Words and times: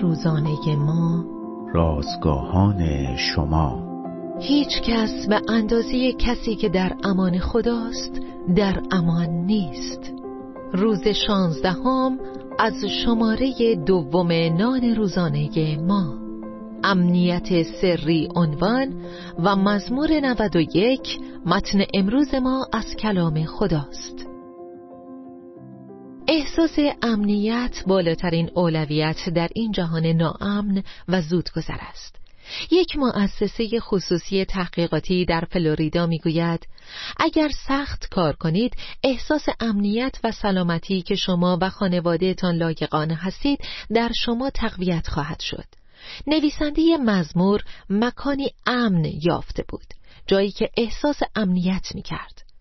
روزانه 0.00 0.76
ما. 0.76 1.24
رازگاهان 1.74 3.16
شما. 3.16 3.92
هیچ 4.40 4.82
کس 4.82 5.26
به 5.28 5.40
اندازه 5.48 6.12
کسی 6.12 6.54
که 6.54 6.68
در 6.68 6.96
امان 7.04 7.38
خداست 7.38 8.20
در 8.56 8.82
امان 8.90 9.28
نیست. 9.28 10.12
روز 10.72 11.08
شانزدهم 11.08 12.18
از 12.58 12.84
شماره 12.84 13.76
دوم 13.86 14.32
نان 14.32 14.94
روزانه 14.96 15.76
ما. 15.76 16.14
امنیت 16.84 17.62
سری 17.62 18.28
عنوان 18.36 18.94
و 19.38 19.56
مزمور 19.56 20.08
91 20.22 21.20
متن 21.46 21.78
امروز 21.94 22.34
ما 22.34 22.66
از 22.72 22.96
کلام 22.96 23.44
خداست. 23.44 24.31
احساس 26.34 26.78
امنیت 27.02 27.82
بالاترین 27.86 28.50
اولویت 28.54 29.28
در 29.28 29.48
این 29.54 29.72
جهان 29.72 30.06
ناامن 30.06 30.82
و 31.08 31.22
زودگذر 31.22 31.76
است. 31.90 32.16
یک 32.70 32.96
مؤسسه 32.96 33.80
خصوصی 33.80 34.44
تحقیقاتی 34.44 35.24
در 35.24 35.44
فلوریدا 35.50 36.06
می‌گوید 36.06 36.66
اگر 37.16 37.48
سخت 37.68 38.08
کار 38.10 38.36
کنید 38.36 38.76
احساس 39.02 39.46
امنیت 39.60 40.18
و 40.24 40.32
سلامتی 40.32 41.02
که 41.02 41.14
شما 41.14 41.58
و 41.60 41.70
خانوادهتان 41.70 42.56
لایقانه 42.56 43.14
هستید 43.14 43.58
در 43.94 44.12
شما 44.24 44.50
تقویت 44.50 45.08
خواهد 45.08 45.40
شد. 45.40 45.66
نویسنده 46.26 46.96
مزمور 46.96 47.64
مکانی 47.90 48.50
امن 48.66 49.04
یافته 49.04 49.64
بود 49.68 49.86
جایی 50.26 50.50
که 50.50 50.70
احساس 50.76 51.20
امنیت 51.36 51.94
می 51.94 52.02
کرد 52.02 52.51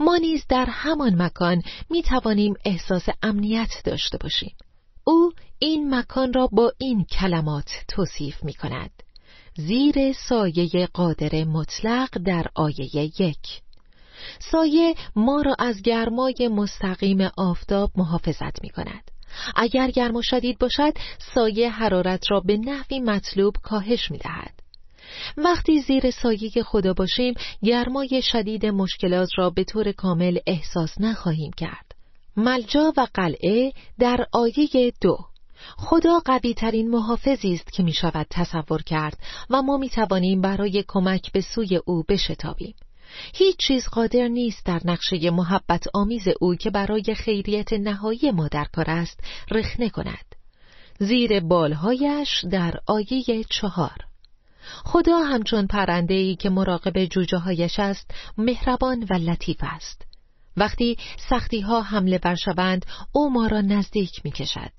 ما 0.00 0.16
نیز 0.16 0.44
در 0.48 0.66
همان 0.70 1.22
مکان 1.22 1.62
می 1.90 2.02
توانیم 2.02 2.54
احساس 2.64 3.08
امنیت 3.22 3.70
داشته 3.84 4.18
باشیم. 4.18 4.54
او 5.04 5.32
این 5.58 5.94
مکان 5.94 6.32
را 6.32 6.46
با 6.46 6.72
این 6.78 7.04
کلمات 7.04 7.70
توصیف 7.88 8.44
می 8.44 8.54
کند 8.54 8.90
زیر 9.56 10.12
سایه 10.12 10.86
قادر 10.86 11.44
مطلق 11.44 12.18
در 12.24 12.46
آیه 12.54 13.04
یک. 13.22 13.62
سایه 14.38 14.94
ما 15.16 15.42
را 15.42 15.54
از 15.58 15.82
گرمای 15.82 16.48
مستقیم 16.52 17.30
آفتاب 17.36 17.90
محافظت 17.96 18.62
می 18.62 18.70
کند 18.70 19.10
اگر 19.56 19.90
گرم 19.90 20.16
و 20.16 20.22
شدید 20.22 20.58
باشد 20.58 20.92
سایه 21.34 21.70
حرارت 21.70 22.30
را 22.30 22.40
به 22.40 22.56
نحوی 22.56 23.00
مطلوب 23.00 23.56
کاهش 23.62 24.10
می 24.10 24.18
دهد. 24.18 24.57
وقتی 25.36 25.80
زیر 25.80 26.10
سایه 26.10 26.50
خدا 26.64 26.92
باشیم 26.92 27.34
گرمای 27.62 28.22
شدید 28.22 28.66
مشکلات 28.66 29.28
را 29.36 29.50
به 29.50 29.64
طور 29.64 29.92
کامل 29.92 30.38
احساس 30.46 31.00
نخواهیم 31.00 31.50
کرد 31.56 31.94
ملجا 32.36 32.92
و 32.96 33.06
قلعه 33.14 33.72
در 33.98 34.26
آیه 34.32 34.92
دو 35.00 35.18
خدا 35.76 36.20
قوی 36.24 36.54
ترین 36.54 36.90
محافظی 36.90 37.52
است 37.52 37.72
که 37.72 37.82
می 37.82 37.92
شود 37.92 38.26
تصور 38.30 38.82
کرد 38.82 39.18
و 39.50 39.62
ما 39.62 39.76
می 39.76 39.88
توانیم 39.88 40.40
برای 40.40 40.84
کمک 40.88 41.32
به 41.32 41.40
سوی 41.40 41.76
او 41.76 42.04
بشتابیم. 42.08 42.74
هیچ 43.34 43.56
چیز 43.56 43.86
قادر 43.88 44.28
نیست 44.28 44.66
در 44.66 44.80
نقشه 44.84 45.30
محبت 45.30 45.84
آمیز 45.94 46.28
او 46.40 46.54
که 46.54 46.70
برای 46.70 47.14
خیریت 47.14 47.72
نهایی 47.72 48.30
ما 48.30 48.48
در 48.48 48.66
کار 48.72 48.90
است 48.90 49.20
رخنه 49.50 49.90
کند. 49.90 50.34
زیر 50.98 51.40
بالهایش 51.40 52.44
در 52.50 52.74
آیه 52.86 53.44
چهار 53.50 54.07
خدا 54.84 55.18
همچون 55.18 55.66
پرنده 55.66 56.14
ای 56.14 56.36
که 56.36 56.50
مراقب 56.50 57.04
جوجه 57.04 57.38
هایش 57.38 57.78
است 57.78 58.10
مهربان 58.38 59.06
و 59.10 59.14
لطیف 59.14 59.56
است. 59.60 60.02
وقتی 60.56 60.96
سختی 61.30 61.60
ها 61.60 61.82
حمله 61.82 62.18
برشوند 62.18 62.86
او 63.12 63.30
ما 63.30 63.46
را 63.46 63.60
نزدیک 63.60 64.20
می 64.24 64.30
کشد. 64.30 64.72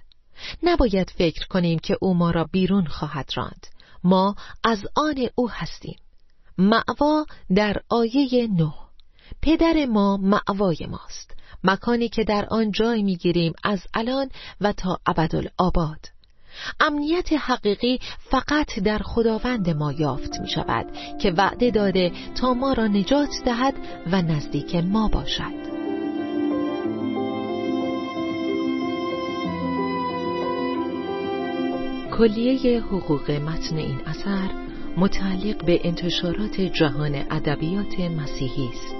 نباید 0.64 1.10
فکر 1.10 1.48
کنیم 1.48 1.80
که 1.80 1.98
او 2.02 2.14
ما 2.14 2.32
را 2.32 2.44
بیرون 2.44 2.86
خواهد 2.86 3.30
راند. 3.36 3.68
ما 4.04 4.36
از 4.64 4.86
آن 4.96 5.16
او 5.36 5.50
هستیم. 5.50 6.00
معوا 6.58 7.26
در 7.56 7.78
آیه 7.90 8.48
نه. 8.48 8.74
پدر 9.42 9.86
ما 9.86 10.18
معوای 10.18 10.88
ماست. 10.90 11.36
مکانی 11.64 12.10
که 12.10 12.24
در 12.24 12.46
آن 12.50 12.72
جای 12.72 13.04
می‌گیریم 13.04 13.54
از 13.64 13.82
الان 13.94 14.30
و 14.62 14.74
تا 14.74 15.00
ابدالآباد. 15.06 16.00
امنیت 16.80 17.34
حقیقی 17.34 18.00
فقط 18.20 18.80
در 18.80 18.98
خداوند 18.98 19.70
ما 19.70 19.92
یافت 19.92 20.40
می 20.40 20.50
شود 20.50 20.86
که 21.22 21.32
وعده 21.32 21.72
داده 21.72 22.12
تا 22.36 22.54
ما 22.54 22.74
را 22.74 22.88
نجات 22.88 23.30
دهد 23.46 23.74
و 24.12 24.22
نزدیک 24.22 24.76
ما 24.76 25.08
باشد 25.08 25.70
کلیه 32.20 32.82
حقوق 32.82 33.32
متن 33.32 33.78
این 33.78 34.02
اثر 34.06 34.50
متعلق 34.98 35.66
به 35.66 35.80
انتشارات 35.84 36.62
جهان 36.62 37.16
ادبیات 37.16 38.00
مسیحی 38.00 38.70
است. 38.74 38.96